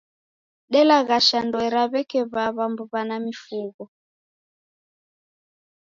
[0.71, 3.85] Delaghasha ndoe ra w'eke w'aw'a, mbuw'a na mifugho.